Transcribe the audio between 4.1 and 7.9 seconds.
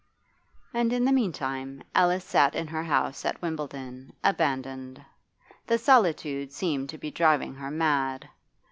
abandoned. The solitude seemed to be driving her